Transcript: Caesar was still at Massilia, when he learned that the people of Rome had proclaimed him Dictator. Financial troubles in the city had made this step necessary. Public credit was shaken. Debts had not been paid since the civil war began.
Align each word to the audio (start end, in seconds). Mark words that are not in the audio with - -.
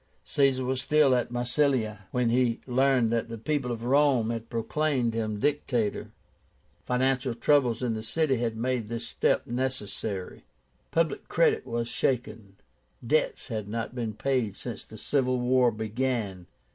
Caesar 0.25 0.65
was 0.65 0.81
still 0.81 1.13
at 1.13 1.29
Massilia, 1.31 2.07
when 2.09 2.31
he 2.31 2.59
learned 2.65 3.11
that 3.11 3.29
the 3.29 3.37
people 3.37 3.71
of 3.71 3.83
Rome 3.83 4.31
had 4.31 4.49
proclaimed 4.49 5.13
him 5.13 5.39
Dictator. 5.39 6.09
Financial 6.87 7.35
troubles 7.35 7.83
in 7.83 7.93
the 7.93 8.01
city 8.01 8.37
had 8.37 8.57
made 8.57 8.87
this 8.87 9.07
step 9.07 9.45
necessary. 9.45 10.43
Public 10.89 11.27
credit 11.27 11.67
was 11.67 11.87
shaken. 11.87 12.55
Debts 13.05 13.49
had 13.49 13.67
not 13.69 13.93
been 13.93 14.15
paid 14.15 14.57
since 14.57 14.83
the 14.83 14.97
civil 14.97 15.39
war 15.39 15.69
began. 15.69 16.47